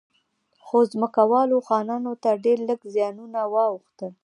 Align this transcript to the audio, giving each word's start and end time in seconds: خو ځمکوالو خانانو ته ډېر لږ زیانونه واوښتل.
خو 0.65 0.77
ځمکوالو 0.91 1.57
خانانو 1.67 2.11
ته 2.23 2.29
ډېر 2.45 2.57
لږ 2.69 2.79
زیانونه 2.95 3.39
واوښتل. 3.53 4.11